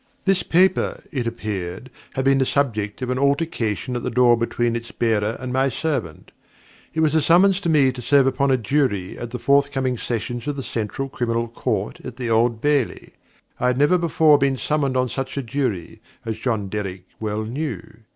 This 0.25 0.41
paper, 0.41 1.03
it 1.11 1.27
appeared, 1.27 1.91
had 2.15 2.25
been 2.25 2.39
the 2.39 2.45
subject 2.47 3.03
of 3.03 3.11
an 3.11 3.19
altercation 3.19 3.95
at 3.95 4.01
the 4.01 4.09
door 4.09 4.35
between 4.35 4.75
its 4.75 4.91
bearer 4.91 5.37
and 5.39 5.53
my 5.53 5.69
servant. 5.69 6.31
It 6.95 7.01
was 7.01 7.13
a 7.13 7.21
summons 7.21 7.61
to 7.61 7.69
me 7.69 7.91
to 7.91 8.01
serve 8.01 8.25
upon 8.25 8.49
a 8.49 8.57
Jury 8.57 9.15
at 9.15 9.29
the 9.29 9.37
forthcoming 9.37 9.99
Sessions 9.99 10.47
of 10.47 10.55
the 10.55 10.63
Central 10.63 11.07
Criminal 11.07 11.47
Court 11.47 11.99
at 12.03 12.15
the 12.15 12.31
Old 12.31 12.61
Bailey. 12.61 13.13
I 13.59 13.67
had 13.67 13.77
never 13.77 13.99
before 13.99 14.39
been 14.39 14.57
summoned 14.57 14.97
on 14.97 15.07
such 15.07 15.37
a 15.37 15.43
Jury, 15.43 16.01
as 16.25 16.39
John 16.39 16.67
Derrick 16.67 17.05
well 17.19 17.43
knew. 17.43 17.83